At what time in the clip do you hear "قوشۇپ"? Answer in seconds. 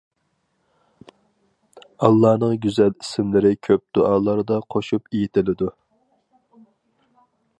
4.77-5.15